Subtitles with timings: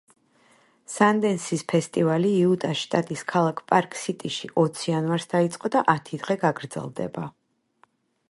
[0.91, 7.27] სანდენსის ფესტივალი იუტას შტატის ქალაქ პარკ სიტიში ოც იანვარს დაიწყო და ათი დღე გაგრძელდება.